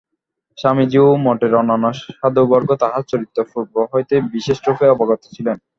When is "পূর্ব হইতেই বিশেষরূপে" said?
3.51-4.85